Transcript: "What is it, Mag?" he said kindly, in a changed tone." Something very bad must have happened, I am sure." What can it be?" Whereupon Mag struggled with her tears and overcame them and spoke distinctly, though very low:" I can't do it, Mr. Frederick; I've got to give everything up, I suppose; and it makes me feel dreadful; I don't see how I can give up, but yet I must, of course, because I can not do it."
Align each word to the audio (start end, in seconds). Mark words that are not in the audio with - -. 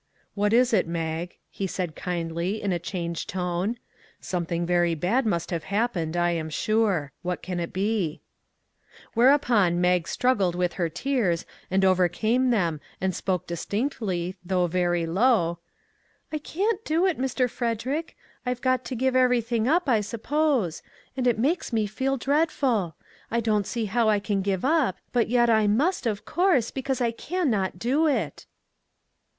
"What 0.33 0.51
is 0.51 0.73
it, 0.73 0.87
Mag?" 0.87 1.37
he 1.51 1.67
said 1.67 1.95
kindly, 1.95 2.59
in 2.59 2.71
a 2.73 2.79
changed 2.79 3.29
tone." 3.29 3.77
Something 4.33 4.65
very 4.65 4.95
bad 4.95 5.27
must 5.27 5.51
have 5.51 5.65
happened, 5.65 6.17
I 6.17 6.31
am 6.31 6.49
sure." 6.49 7.11
What 7.21 7.43
can 7.43 7.59
it 7.59 7.71
be?" 7.71 8.19
Whereupon 9.13 9.79
Mag 9.79 10.07
struggled 10.07 10.55
with 10.55 10.73
her 10.73 10.89
tears 10.89 11.45
and 11.69 11.85
overcame 11.85 12.49
them 12.49 12.81
and 12.99 13.13
spoke 13.13 13.45
distinctly, 13.45 14.35
though 14.43 14.65
very 14.65 15.05
low:" 15.05 15.59
I 16.33 16.39
can't 16.39 16.83
do 16.83 17.05
it, 17.05 17.19
Mr. 17.19 17.47
Frederick; 17.47 18.17
I've 18.43 18.61
got 18.61 18.83
to 18.85 18.95
give 18.95 19.15
everything 19.15 19.67
up, 19.67 19.87
I 19.87 20.01
suppose; 20.01 20.81
and 21.15 21.27
it 21.27 21.37
makes 21.37 21.71
me 21.71 21.85
feel 21.85 22.17
dreadful; 22.17 22.95
I 23.29 23.39
don't 23.39 23.67
see 23.67 23.85
how 23.85 24.09
I 24.09 24.19
can 24.19 24.41
give 24.41 24.65
up, 24.65 24.97
but 25.13 25.29
yet 25.29 25.47
I 25.51 25.67
must, 25.67 26.07
of 26.07 26.25
course, 26.25 26.71
because 26.71 27.01
I 27.01 27.11
can 27.11 27.51
not 27.51 27.77
do 27.77 28.07
it." 28.07 28.47